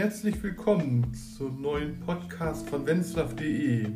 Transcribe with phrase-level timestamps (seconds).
[0.00, 3.86] Herzlich willkommen zum neuen Podcast von Wenzlaw.de.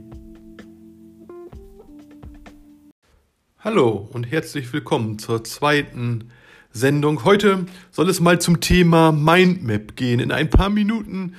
[3.58, 6.28] Hallo und herzlich willkommen zur zweiten
[6.70, 7.24] Sendung.
[7.24, 10.20] Heute soll es mal zum Thema Mindmap gehen.
[10.20, 11.36] In ein paar Minuten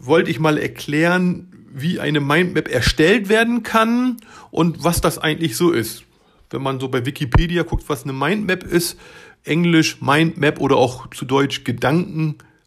[0.00, 4.16] wollte ich mal erklären, wie eine Mindmap erstellt werden kann
[4.50, 6.04] und was das eigentlich so ist.
[6.48, 8.98] Wenn man so bei Wikipedia guckt, was eine Mindmap ist,
[9.44, 11.64] Englisch Mindmap oder auch zu Deutsch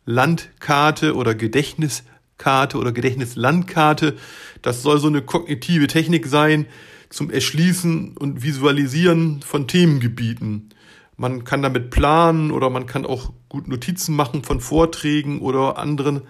[0.05, 4.15] Gedankenlandkarte oder Gedächtniskarte oder Gedächtnislandkarte.
[4.61, 6.65] Das soll so eine kognitive Technik sein
[7.09, 10.69] zum Erschließen und Visualisieren von Themengebieten.
[11.15, 16.21] Man kann damit planen oder man kann auch gut Notizen machen von Vorträgen oder anderen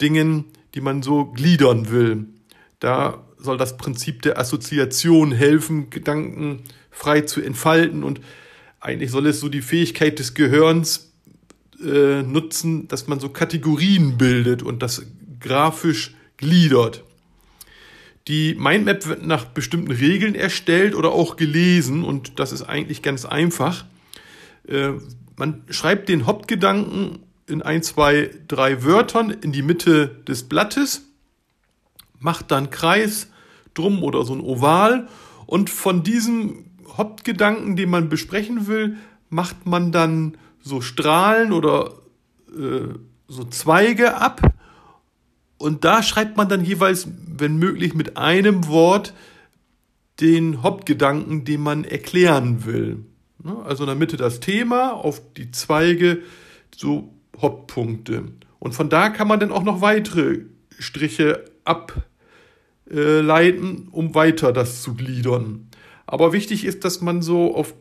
[0.00, 2.26] Dingen, die man so gliedern will.
[2.80, 8.20] Da soll das Prinzip der Assoziation helfen, Gedanken frei zu entfalten und
[8.80, 11.13] eigentlich soll es so die Fähigkeit des Gehirns
[11.82, 15.06] äh, nutzen, dass man so Kategorien bildet und das
[15.40, 17.02] grafisch gliedert.
[18.28, 23.24] Die Mindmap wird nach bestimmten Regeln erstellt oder auch gelesen und das ist eigentlich ganz
[23.24, 23.84] einfach.
[24.66, 24.92] Äh,
[25.36, 31.02] man schreibt den Hauptgedanken in ein, zwei, drei Wörtern in die Mitte des Blattes,
[32.18, 33.28] macht dann Kreis
[33.74, 35.08] drum oder so ein Oval
[35.46, 36.64] und von diesem
[36.96, 38.96] Hauptgedanken, den man besprechen will,
[39.34, 41.92] macht man dann so Strahlen oder
[42.56, 42.94] äh,
[43.26, 44.40] so Zweige ab.
[45.58, 49.12] Und da schreibt man dann jeweils, wenn möglich, mit einem Wort
[50.20, 53.04] den Hauptgedanken, den man erklären will.
[53.42, 53.56] Ne?
[53.64, 56.22] Also in der Mitte das Thema, auf die Zweige
[56.76, 58.24] so Hauptpunkte.
[58.60, 60.42] Und von da kann man dann auch noch weitere
[60.78, 61.44] Striche
[62.86, 65.66] ableiten, um weiter das zu gliedern.
[66.06, 67.74] Aber wichtig ist, dass man so auf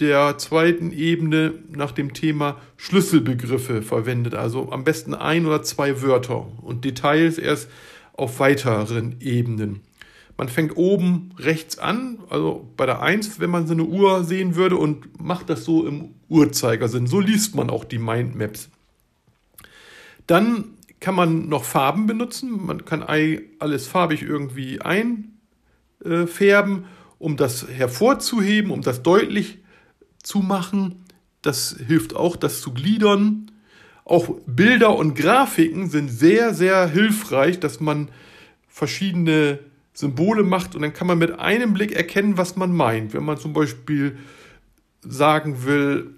[0.00, 4.34] der zweiten Ebene nach dem Thema Schlüsselbegriffe verwendet.
[4.34, 7.70] Also am besten ein oder zwei Wörter und Details erst
[8.12, 9.82] auf weiteren Ebenen.
[10.36, 14.56] Man fängt oben rechts an, also bei der 1, wenn man so eine Uhr sehen
[14.56, 17.06] würde und macht das so im Uhrzeigersinn.
[17.06, 18.68] So liest man auch die Mindmaps.
[20.26, 22.66] Dann kann man noch Farben benutzen.
[22.66, 23.04] Man kann
[23.60, 26.86] alles farbig irgendwie einfärben
[27.20, 29.58] um das hervorzuheben, um das deutlich
[30.24, 31.04] zu machen.
[31.42, 33.50] Das hilft auch, das zu gliedern.
[34.04, 38.08] Auch Bilder und Grafiken sind sehr, sehr hilfreich, dass man
[38.68, 39.60] verschiedene
[39.92, 43.14] Symbole macht und dann kann man mit einem Blick erkennen, was man meint.
[43.14, 44.18] Wenn man zum Beispiel
[45.00, 46.10] sagen will,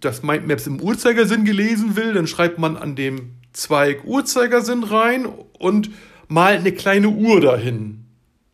[0.00, 5.26] dass Mindmaps im Uhrzeigersinn gelesen will, dann schreibt man an dem Zweig Uhrzeigersinn rein
[5.58, 5.90] und
[6.28, 8.04] malt eine kleine Uhr dahin.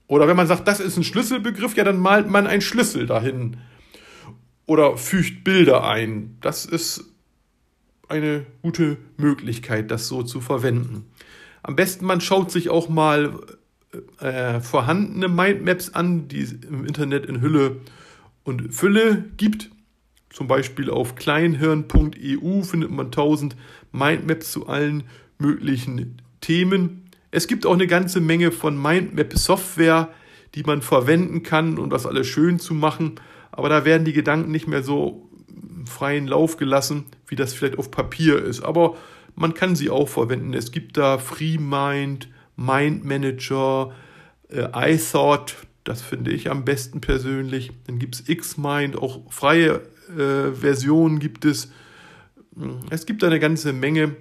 [0.07, 3.57] Oder wenn man sagt, das ist ein Schlüsselbegriff, ja, dann malt man einen Schlüssel dahin.
[4.67, 6.37] Oder fügt Bilder ein.
[6.41, 7.05] Das ist
[8.09, 11.07] eine gute Möglichkeit, das so zu verwenden.
[11.63, 13.41] Am besten man schaut sich auch mal
[14.19, 17.81] äh, vorhandene Mindmaps an, die es im Internet in Hülle
[18.45, 19.71] und Fülle gibt.
[20.31, 23.57] Zum Beispiel auf kleinhirn.eu findet man 1000
[23.93, 25.05] Mindmaps zu allen
[25.39, 27.11] möglichen Themen.
[27.31, 30.11] Es gibt auch eine ganze Menge von Mindmap-Software,
[30.55, 33.17] die man verwenden kann, um das alles schön zu machen.
[33.57, 35.29] Aber da werden die Gedanken nicht mehr so
[35.87, 38.63] freien Lauf gelassen, wie das vielleicht auf Papier ist.
[38.63, 38.97] Aber
[39.35, 40.55] man kann sie auch verwenden.
[40.55, 43.93] Es gibt da FreeMind, Mind Manager,
[44.49, 45.57] äh, iThought,
[45.87, 47.71] das finde ich am besten persönlich.
[47.87, 51.71] Dann gibt es Xmind, auch freie äh, Versionen gibt es.
[52.91, 54.17] Es gibt da eine ganze Menge.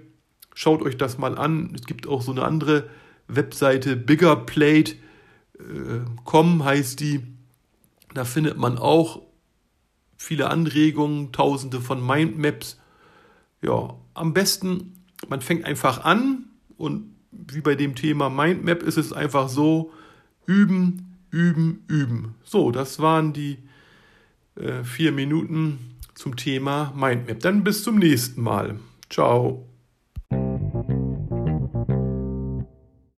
[0.54, 1.72] Schaut euch das mal an.
[1.74, 2.90] Es gibt auch so eine andere
[3.28, 7.22] Webseite biggerplate.com heißt die.
[8.14, 9.24] Da findet man auch
[10.18, 12.80] viele Anregungen, tausende von Mindmaps.
[13.62, 16.46] Ja, am besten, man fängt einfach an
[16.78, 19.92] und wie bei dem Thema Mindmap ist es einfach so,
[20.46, 22.36] üben, üben, üben.
[22.44, 23.58] So, das waren die
[24.56, 25.80] äh, vier Minuten
[26.14, 27.40] zum Thema Mindmap.
[27.42, 28.80] Dann bis zum nächsten Mal.
[29.10, 29.68] Ciao.